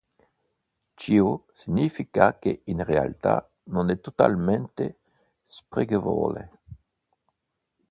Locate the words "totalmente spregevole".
4.01-6.51